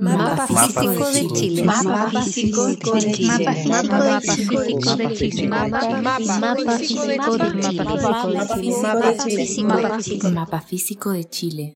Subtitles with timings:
[0.00, 1.64] Mapa físico de Chile.
[1.64, 3.44] Mapa físico de Chile.
[3.68, 4.78] Mapa físico de
[5.18, 5.48] Chile.
[5.48, 5.80] Mapa
[9.98, 11.74] físico Mapa físico de Chile.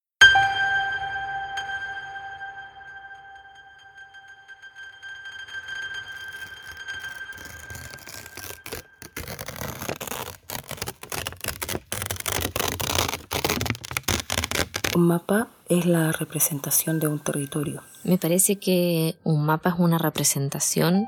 [14.96, 17.83] Mapa es la representación de un territorio.
[18.05, 21.07] Me parece que un mapa es una representación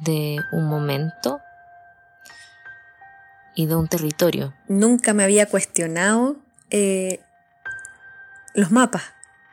[0.00, 1.40] de un momento
[3.54, 4.54] y de un territorio.
[4.68, 6.36] Nunca me había cuestionado
[6.70, 7.20] eh,
[8.54, 9.02] los mapas.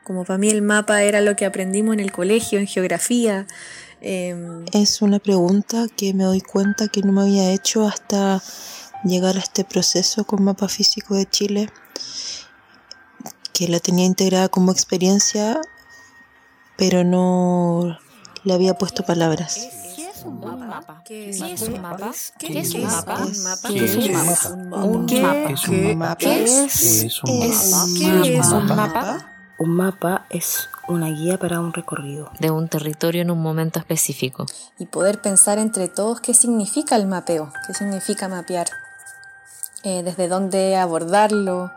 [0.04, 3.46] Como para mí el mapa era lo que aprendimos en el colegio, en geografía.
[4.00, 8.42] Em, es una pregunta que me doy cuenta que no me había hecho hasta
[9.04, 11.70] llegar a este proceso con Mapa Físico de Chile
[13.60, 15.60] que la tenía integrada como experiencia,
[16.78, 17.98] pero no
[18.42, 19.68] le había puesto palabras.
[19.94, 21.02] ¿Qué es un mapa?
[21.04, 22.32] ¿Qué es un mapa?
[22.38, 23.68] ¿Qué es un mapa?
[23.68, 24.46] ¿Qué es un mapa?
[25.12, 26.16] ¿Qué es un mapa?
[26.16, 26.42] ¿Qué
[28.38, 29.30] es un mapa?
[29.58, 32.30] Un mapa es una guía para un recorrido.
[32.38, 34.46] De un territorio en un momento específico.
[34.78, 38.70] Y poder pensar entre todos qué significa el mapeo, qué significa mapear,
[39.82, 41.70] eh, desde dónde abordarlo,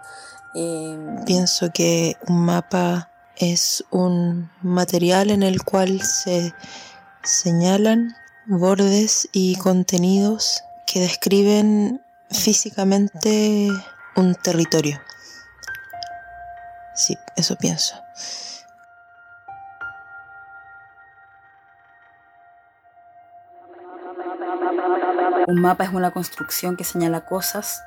[0.56, 6.54] Em, Pienso que un mapa es un material en el cual se
[7.24, 13.70] señalan bordes y contenidos que describen físicamente
[14.16, 15.02] un territorio.
[16.94, 17.96] Sí, eso pienso.
[25.48, 27.82] Un mapa es una construcción que señala cosas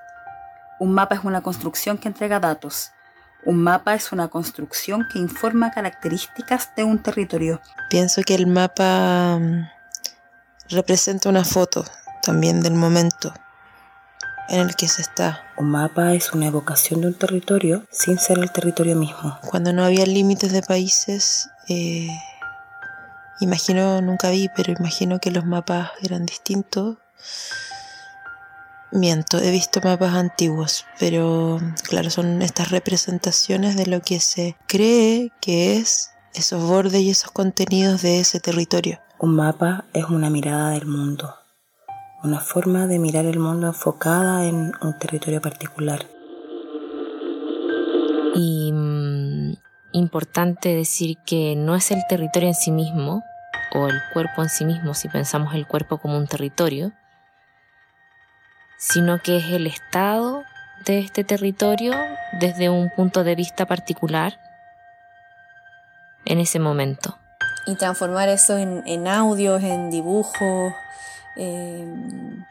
[0.78, 2.92] un mapa es una construcción que entrega datos.
[3.44, 7.60] Un mapa es una construcción que informa características de un territorio.
[7.88, 9.68] Pienso que el mapa mm,
[10.70, 11.84] representa una foto
[12.22, 13.32] también del momento
[14.48, 15.44] en el que se está.
[15.56, 19.38] Un mapa es una evocación de un territorio sin ser el territorio mismo.
[19.46, 22.08] Cuando no había límites de países, eh,
[23.40, 26.98] imagino, nunca vi, pero imagino que los mapas eran distintos
[28.92, 35.32] Miento, he visto mapas antiguos, pero claro, son estas representaciones de lo que se cree
[35.40, 39.00] que es esos bordes y esos contenidos de ese territorio.
[39.18, 41.34] Un mapa es una mirada del mundo,
[42.22, 46.06] una forma de mirar el mundo enfocada en un territorio particular.
[48.34, 49.54] Y mm,
[49.92, 53.24] importante decir que no es el territorio en sí mismo,
[53.74, 56.92] o el cuerpo en sí mismo, si pensamos el cuerpo como un territorio,
[58.78, 60.44] sino que es el estado
[60.84, 61.92] de este territorio
[62.40, 64.38] desde un punto de vista particular
[66.24, 67.18] en ese momento.
[67.66, 70.72] Y transformar eso en, audios, en dibujos,
[71.36, 72.44] en,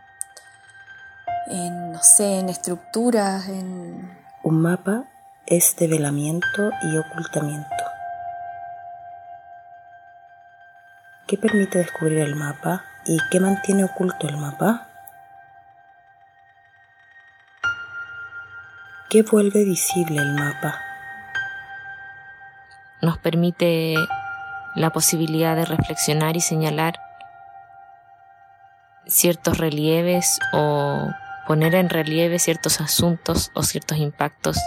[1.47, 4.17] no sé, en estructuras, en...
[4.43, 5.05] Un mapa
[5.45, 7.69] es develamiento y ocultamiento.
[11.27, 14.87] ¿Qué permite descubrir el mapa y qué mantiene oculto el mapa?
[19.15, 20.77] ¿Qué vuelve visible el mapa?
[23.01, 23.95] Nos permite
[24.75, 26.99] la posibilidad de reflexionar y señalar
[29.05, 31.09] ciertos relieves o
[31.47, 34.57] poner en relieve ciertos asuntos o ciertos impactos,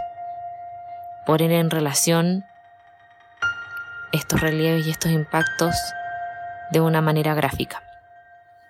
[1.27, 2.47] poner en relación
[4.13, 5.75] estos relieves y estos impactos
[6.73, 7.83] de una manera gráfica.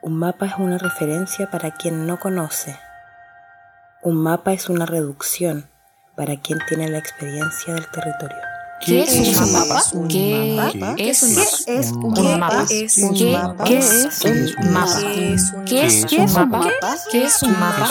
[0.02, 2.76] Un mapa es una referencia para quien no conoce
[4.02, 5.68] un mapa es una reducción
[6.16, 8.38] para quien tiene la experiencia del territorio.
[8.84, 9.82] ¿Qué es un mapa?
[10.08, 12.64] ¿Qué es un mapa?
[12.66, 13.64] ¿Qué es un mapa?
[13.66, 15.00] ¿Qué es un mapa?
[15.66, 16.64] ¿Qué es un mapa?
[17.10, 17.88] ¿Qué es un mapa?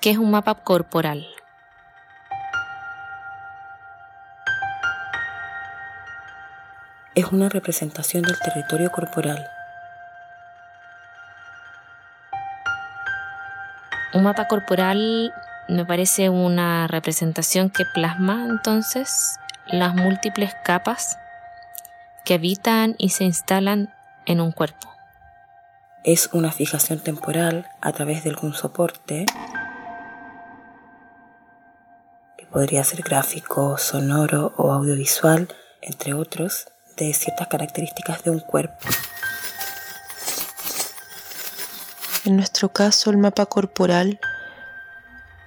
[0.00, 1.26] ¿Qué es un mapa corporal?
[7.14, 9.46] Es una representación del territorio corporal
[14.14, 15.32] Un mapa corporal
[15.68, 21.16] me parece una representación que plasma entonces las múltiples capas
[22.24, 23.94] que habitan y se instalan
[24.26, 24.92] en un cuerpo.
[26.04, 29.24] Es una fijación temporal a través de algún soporte
[32.36, 35.48] que podría ser gráfico, sonoro o audiovisual,
[35.80, 36.66] entre otros,
[36.98, 38.76] de ciertas características de un cuerpo.
[42.32, 44.18] En nuestro caso, el mapa corporal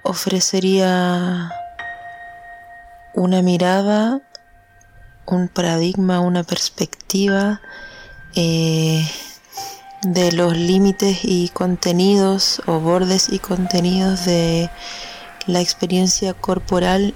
[0.04, 1.50] ofrecería
[3.12, 4.20] una mirada
[5.24, 7.60] un paradigma, una perspectiva
[8.36, 9.04] eh,
[10.02, 14.70] de los límites y contenidos o bordes y contenidos de
[15.48, 17.14] la experiencia corporal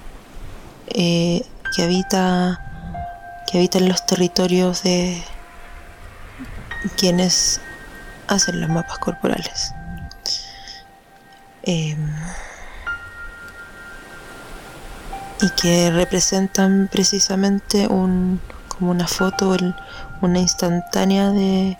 [0.87, 2.59] eh, que habita
[3.49, 5.23] que habita en los territorios de
[6.97, 7.61] quienes
[8.31, 9.73] hacen los mapas corporales.
[11.63, 12.13] Em,
[15.41, 19.55] y que representan precisamente un, como una foto,
[20.21, 21.77] una instantánea de,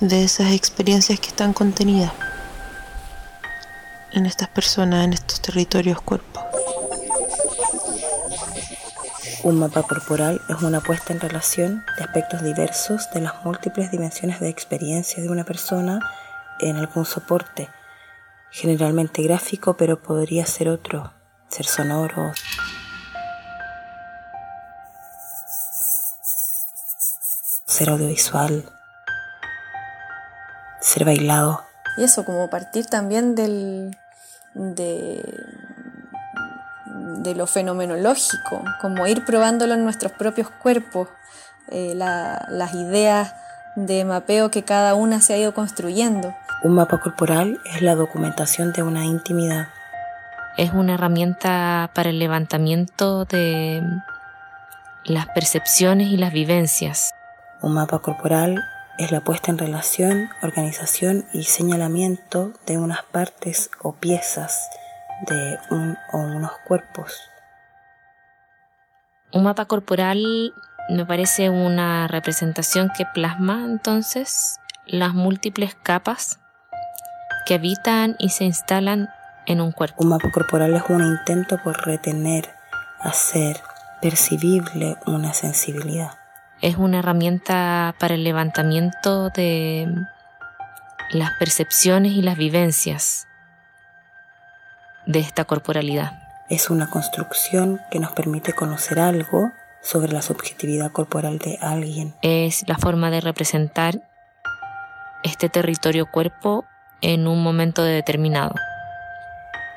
[0.00, 2.12] de esas experiencias que están contenidas
[4.12, 6.47] en estas personas, en estos territorios cuerpos.
[9.44, 14.40] Un mapa corporal es una puesta en relación de aspectos diversos de las múltiples dimensiones
[14.40, 16.00] de experiencia de una persona
[16.58, 17.68] en algún soporte,
[18.50, 21.12] generalmente gráfico, pero podría ser otro,
[21.46, 22.32] ser sonoro.
[27.66, 28.68] Ser audiovisual,
[30.80, 31.64] ser bailado.
[31.96, 33.96] Y eso, como partir también del,
[34.54, 35.22] de,
[37.22, 41.08] de lo fenomenológico, como ir probándolo en nuestros propios cuerpos,
[41.70, 43.34] eh, las ideas
[43.76, 46.34] de mapeo que cada una se ha ido construyendo.
[46.64, 49.68] Un mapa corporal es la documentación de una intimidad.
[50.56, 53.82] Es una herramienta para el levantamiento de
[55.04, 57.12] las percepciones y las vivencias.
[57.62, 58.64] Un mapa corporal
[58.98, 64.68] es la puesta en relación, organización y señalamiento de unas partes o piezas
[65.26, 67.30] de un o unos cuerpos.
[69.32, 70.52] Un mapa corporal
[70.88, 76.40] me parece una representación que plasma entonces las múltiples capas
[77.46, 79.10] que habitan y se instalan
[79.46, 80.02] en un cuerpo.
[80.02, 82.48] Un mapa corporal es un intento por retener,
[83.00, 83.60] hacer
[84.00, 86.12] percibible una sensibilidad.
[86.60, 89.88] Es una herramienta para el levantamiento de
[91.10, 93.27] las percepciones y las vivencias
[95.08, 96.12] de esta corporalidad.
[96.50, 99.50] Es una construcción que nos permite conocer algo
[99.80, 102.14] sobre la subjetividad corporal de alguien.
[102.20, 104.02] Es la forma de representar
[105.24, 106.66] este territorio cuerpo
[107.00, 108.54] en un momento determinado.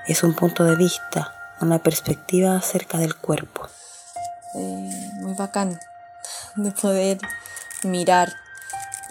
[0.06, 3.70] Es un punto de vista, una perspectiva acerca del cuerpo.
[4.56, 5.80] Eh, muy bacán
[6.56, 7.20] de poder
[7.84, 8.34] mirar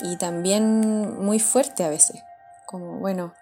[0.03, 2.23] y también muy fuerte a veces.
[2.67, 3.33] Como, bueno,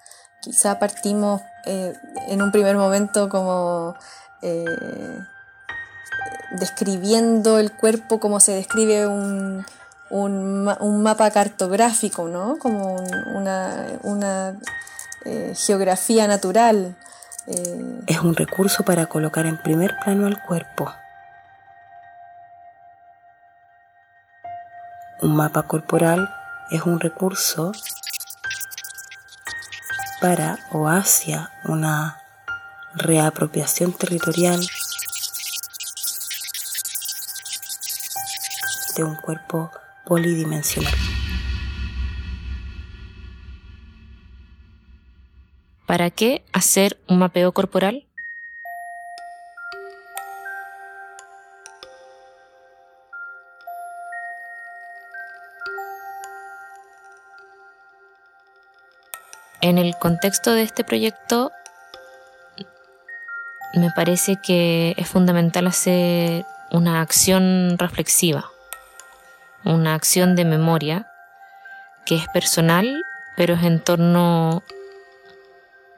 [0.40, 1.94] quizá partimos eh,
[2.28, 3.96] en un primer momento como
[4.42, 4.64] eh,
[6.52, 9.64] describiendo el cuerpo como se describe un,
[10.10, 12.58] un, mapa cartográfico, ¿no?
[12.58, 12.96] Como
[13.34, 14.56] una,
[15.24, 16.96] eh, geografía natural.
[18.06, 20.92] Es un recurso para colocar en primer plano al cuerpo.
[25.20, 26.30] Un mapa corporal
[26.70, 27.72] es un recurso
[30.20, 32.18] para o hacia una
[32.94, 34.60] reapropiación territorial
[38.96, 39.70] de un cuerpo
[40.04, 40.94] polidimensional.
[45.86, 48.07] ¿Para qué hacer un mapeo corporal?
[59.60, 61.50] En el contexto de este proyecto,
[63.74, 68.50] me parece que es fundamental hacer una acción reflexiva,
[69.64, 71.10] una acción de memoria
[72.06, 73.04] que es personal,
[73.36, 74.62] pero es en torno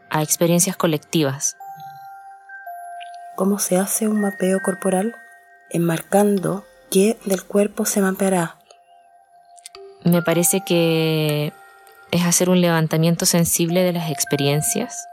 [0.08, 1.56] a experiencias colectivas.
[3.36, 5.14] ¿Cómo se hace un mapeo corporal?
[5.68, 8.56] Enmarcando qué del cuerpo se mapeará.
[10.02, 11.52] Me parece que
[12.10, 15.06] es hacer un levantamiento sensible de las experiencias.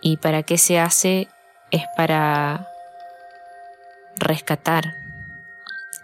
[0.00, 1.28] ¿Y para qué se hace?
[1.70, 2.66] Es para
[4.16, 4.96] rescatar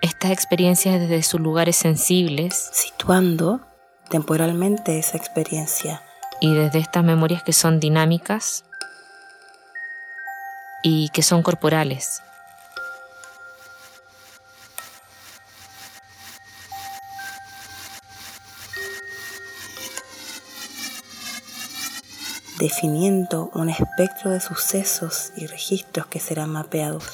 [0.03, 2.71] estas experiencias desde sus lugares sensibles.
[2.73, 3.61] Situando
[4.09, 6.03] temporalmente esa experiencia.
[6.41, 8.65] Y desde estas memorias que son dinámicas
[10.83, 12.23] y que son corporales.
[22.59, 27.05] Definiendo un espectro de sucesos y registros que serán mapeados.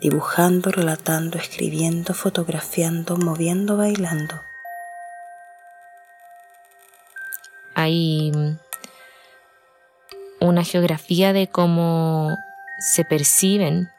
[0.00, 4.40] Dibujando, relatando, escribiendo, fotografiando, moviendo, bailando.
[7.74, 8.32] Hay
[10.40, 12.36] una geografía de cómo
[12.78, 13.90] se perciben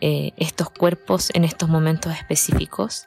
[0.00, 3.06] eh, estos cuerpos en estos momentos específicos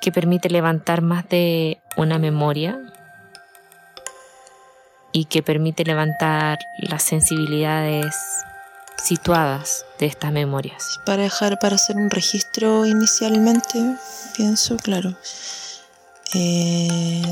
[0.00, 2.78] que permite levantar más de una memoria
[5.12, 8.14] y que permite levantar las sensibilidades
[9.02, 11.00] situadas de estas memorias.
[11.06, 13.78] Para dejar, para hacer un registro inicialmente,
[14.36, 15.14] pienso, claro,
[16.34, 17.22] eh,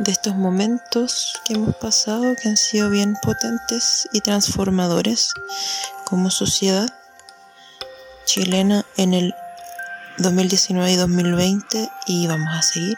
[0.00, 5.34] de estos momentos que hemos pasado que han sido bien potentes y transformadores
[6.06, 6.88] como sociedad
[8.24, 9.34] chilena en el
[10.16, 12.96] 2019 y 2020 y vamos a seguir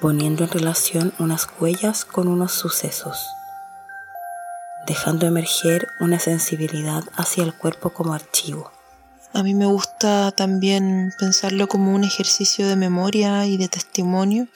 [0.00, 3.26] poniendo en relación unas huellas con unos sucesos,
[4.86, 8.70] dejando emerger una sensibilidad hacia el cuerpo como archivo.
[9.32, 14.46] A mí me gusta también pensarlo como un ejercicio de memoria y de testimonio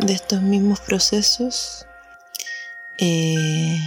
[0.00, 1.86] de estos mismos procesos
[2.98, 3.78] eh,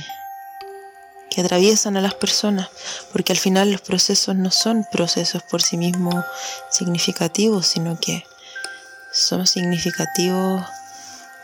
[1.29, 2.70] que atraviesan a las personas,
[3.12, 6.24] porque al final los procesos no son procesos por sí mismos
[6.70, 8.25] significativos, sino que
[9.12, 10.63] son significativos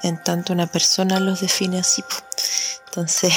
[0.03, 2.03] en tanto una persona los define así.
[2.87, 3.33] Entonces,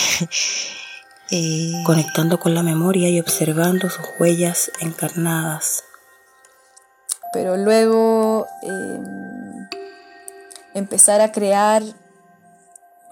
[1.30, 5.84] eh, conectando con la memoria y observando sus huellas encarnadas.
[7.32, 8.46] Pero luego...
[8.62, 9.68] Em,
[10.74, 11.82] empezar a crear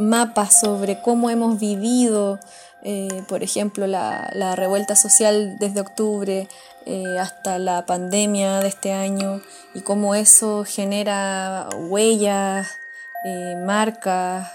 [0.01, 2.41] mapas sobre cómo hemos vivido,
[2.83, 6.49] eh, por ejemplo, la, revuelta social desde octubre
[6.87, 9.43] eh, hasta la pandemia de este año
[9.75, 12.79] y cómo eso genera huellas,
[13.25, 14.51] eh, marcas,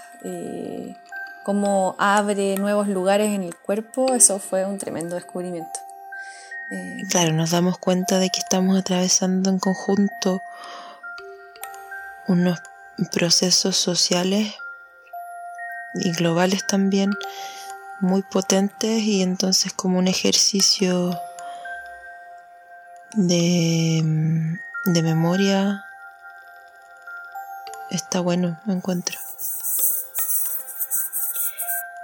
[1.44, 5.78] cómo abre nuevos lugares en el cuerpo, eso fue un tremendo descubrimiento.
[7.08, 10.42] claro, nos damos cuenta de que estamos atravesando en conjunto
[12.26, 12.60] unos
[13.12, 14.54] procesos sociales
[15.94, 17.10] y globales también
[18.00, 21.18] muy potentes y entonces como un ejercicio
[23.14, 25.84] de, de memoria
[27.90, 29.18] está bueno, me encuentro.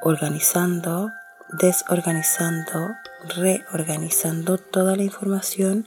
[0.00, 1.12] Organizando,
[1.60, 2.96] desorganizando,
[3.36, 5.86] reorganizando toda la información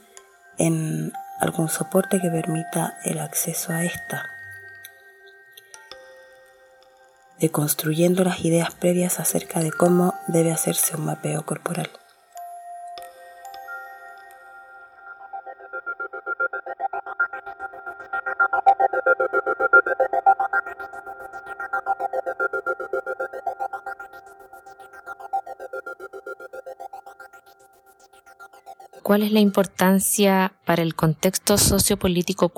[0.58, 4.35] en algún soporte que permita el acceso a esta.
[7.40, 11.90] Deconstruyendo las ideas previas acerca de cómo debe hacerse un mapeo corporal.
[29.02, 32.48] ¿Cuál es la importancia para el contexto sociopolítico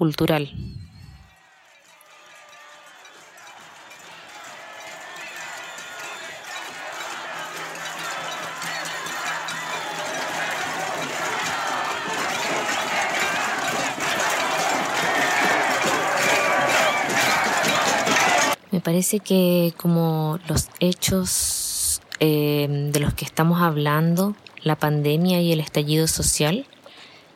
[18.79, 25.53] cultural parece que como los hechos eh, de los que estamos hablando, la pandemia y
[25.53, 26.65] el estallido social,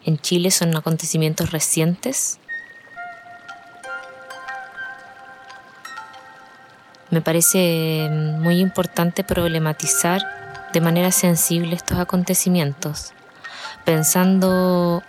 [0.04, 2.38] en Chile son acontecimientos recientes.
[7.10, 8.08] Me parece
[8.40, 10.22] muy importante problematizar
[10.72, 13.12] de manera sensible estos acontecimientos,
[13.84, 15.02] pensando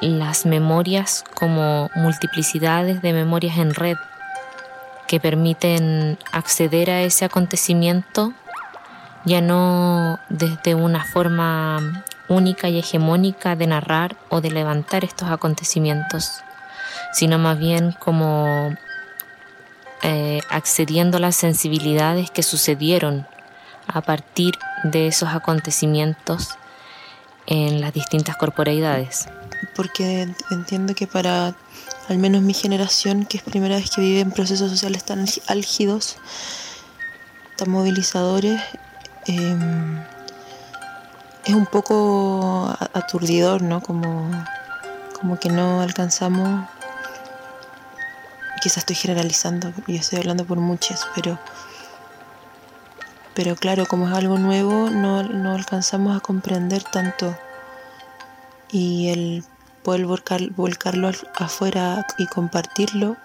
[0.00, 3.96] las memorias como multiplicidades de memorias en red
[5.12, 8.32] que permiten acceder a ese acontecimiento
[9.26, 16.40] ya no desde una forma única y hegemónica de narrar o de levantar estos acontecimientos,
[17.12, 18.74] sino más bien como
[20.00, 23.26] eh, accediendo a las sensibilidades que sucedieron
[23.86, 26.56] a partir de esos acontecimientos
[27.44, 29.28] en las distintas corporeidades.
[29.76, 31.54] Porque entiendo que para
[32.12, 36.18] al menos mi generación, que es primera vez que vive en procesos sociales tan álgidos,
[37.56, 38.60] tan movilizadores,
[39.26, 39.98] em,
[41.46, 43.80] es un poco aturdidor, ¿no?
[43.80, 44.30] Como,
[45.18, 46.68] como que no alcanzamos,
[48.60, 51.38] quizás estoy generalizando, y estoy hablando por muchas, pero,
[53.34, 57.34] pero claro, como es algo nuevo, no, no alcanzamos a comprender tanto.
[58.70, 59.44] Y el
[59.82, 63.16] poder volcarlo afuera y compartirlo,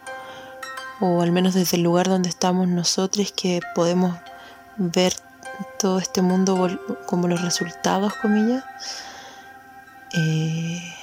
[1.00, 4.18] o al menos desde el lugar donde estamos nosotros, que podemos
[4.78, 5.14] ver
[5.80, 8.64] todo este mundo como los resultados, comillas.
[10.14, 10.94] Eh,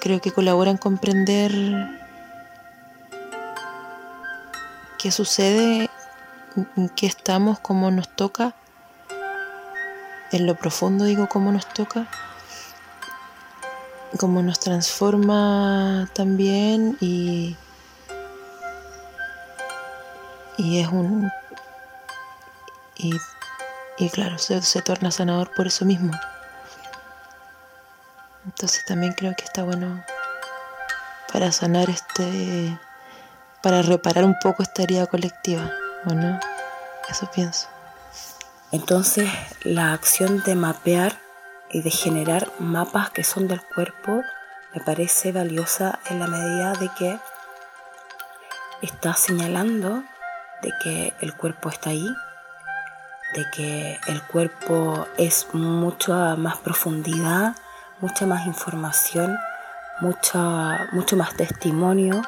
[0.00, 1.52] creo que colabora en comprender
[4.98, 5.90] qué sucede,
[6.76, 8.54] en qué estamos, cómo nos toca,
[10.36, 12.06] en lo profundo digo cómo nos toca,
[14.18, 17.56] cómo nos transforma también y,
[20.58, 21.30] y es un...
[22.96, 23.12] Y,
[23.98, 26.12] y claro, se, se torna sanador por eso mismo.
[28.44, 30.02] Entonces también creo que está bueno
[31.32, 32.78] para sanar este,
[33.62, 35.70] para reparar un poco esta herida colectiva,
[36.06, 36.38] ¿o no?
[37.10, 37.68] Eso pienso.
[38.72, 39.28] Entonces
[39.62, 41.18] la acción de mapear
[41.70, 44.22] y de generar mapas que son del cuerpo
[44.74, 47.18] me parece valiosa en la medida de que
[48.82, 50.02] está señalando
[50.62, 52.08] de que el cuerpo está ahí,
[53.34, 57.54] de que el cuerpo es mucho más profundidad
[58.00, 59.38] mucha más información,
[60.00, 62.22] mucha, mucho más testimonio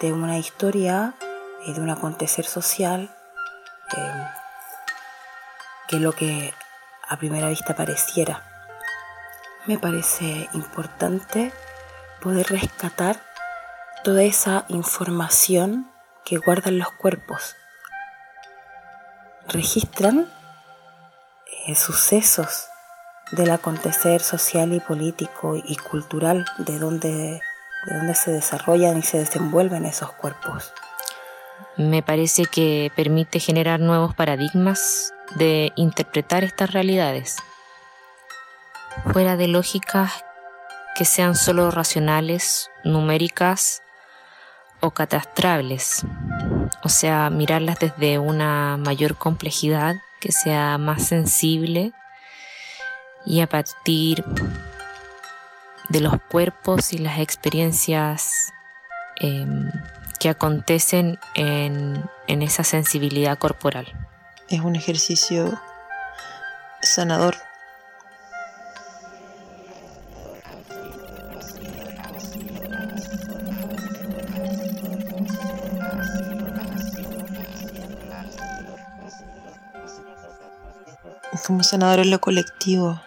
[0.00, 1.14] de una historia
[1.66, 3.08] de un acontecer social
[3.96, 4.24] eh,
[6.00, 6.54] lo que
[7.08, 8.42] a primera vista pareciera.
[9.66, 11.52] Me parece importante
[12.20, 13.20] poder rescatar
[14.02, 15.90] toda esa información
[16.24, 17.56] que guardan los cuerpos.
[19.48, 20.30] Registran
[21.66, 22.66] eh, sucesos
[23.32, 27.40] del acontecer social y político y cultural de donde,
[27.86, 30.72] de donde se desarrollan y se desenvuelven esos cuerpos.
[31.76, 37.36] Me parece que permite generar nuevos paradigmas de interpretar estas realidades,
[39.12, 40.24] fuera de lógicas
[40.94, 43.82] que sean solo racionales, numéricas
[44.80, 46.04] o catastrables,
[46.82, 51.92] o sea, mirarlas desde una mayor complejidad que sea más sensible
[53.26, 54.24] y a partir
[55.88, 58.52] de los cuerpos y las experiencias
[59.16, 59.70] em,
[60.24, 63.86] que acontecen en, en esa sensibilidad corporal.
[64.48, 65.60] Es un ejercicio
[66.80, 67.36] sanador.
[81.46, 82.98] como sanador en lo colectivo.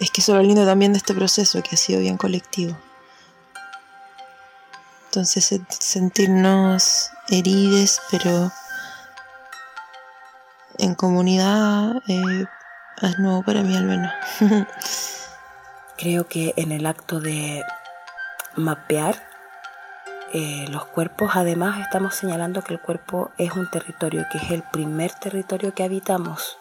[0.00, 2.76] Es que eso es lo lindo también de este proceso, que ha sido bien colectivo.
[5.14, 8.50] Entonces sentirnos herides, pero
[10.78, 12.46] en comunidad eh,
[13.02, 14.10] es nuevo para mí al menos.
[15.98, 17.62] Creo que en el acto de
[18.56, 19.22] mapear
[20.32, 24.62] eh, los cuerpos, además estamos señalando que el cuerpo es un territorio, que es el
[24.62, 26.56] primer territorio que habitamos.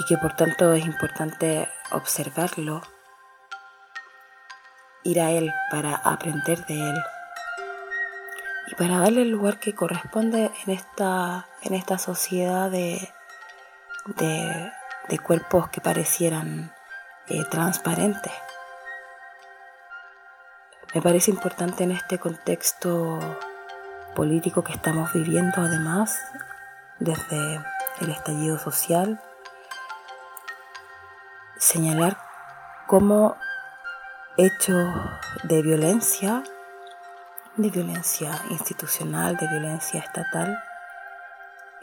[0.00, 2.80] y que por tanto es importante observarlo,
[5.10, 7.02] ir a él para aprender de él
[8.68, 13.12] y para darle el lugar que corresponde en esta, en esta sociedad de,
[14.16, 16.72] de, cuerpos que parecieran
[17.28, 18.32] eh, transparentes.
[20.94, 23.18] Me parece importante en este contexto
[24.14, 26.18] político que estamos viviendo además
[26.98, 27.60] desde
[28.00, 29.20] el estallido social
[31.58, 32.16] señalar
[32.86, 33.36] cómo
[34.36, 34.94] hechos
[35.44, 36.42] de violencia,
[37.56, 40.58] de violencia institucional, de violencia estatal,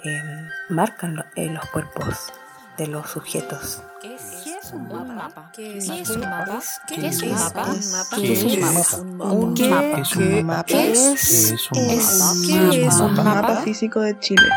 [0.03, 2.31] em, marcan en los cuerpos
[2.77, 3.81] de los sujetos.
[4.01, 5.51] ¿Qué es un mapa?
[5.53, 6.61] ¿Qué es un mapa?
[6.87, 7.65] ¿Qué es un mapa?
[8.15, 8.95] ¿Qué es un mapa?
[8.95, 10.63] ¿Qué es un mapa?
[10.63, 11.11] ¿Qué es
[11.71, 12.23] un mapa?
[12.45, 14.49] ¿Qué es un mapa físico de Chile?